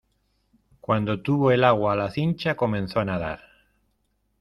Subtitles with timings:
[0.79, 3.41] cuando tuvo el agua a la cincha comenzó a nadar